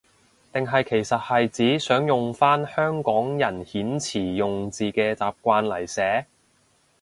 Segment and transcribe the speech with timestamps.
[0.51, 6.25] 定係其實係指想用返香港人遣詞用字嘅習慣嚟寫？